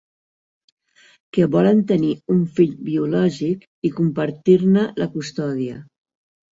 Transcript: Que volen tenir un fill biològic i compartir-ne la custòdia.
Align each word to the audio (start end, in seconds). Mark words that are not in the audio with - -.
Que 1.37 1.45
volen 1.57 1.83
tenir 1.91 2.15
un 2.37 2.41
fill 2.57 2.75
biològic 2.89 3.71
i 3.89 3.95
compartir-ne 4.01 4.91
la 5.01 5.13
custòdia. 5.17 5.83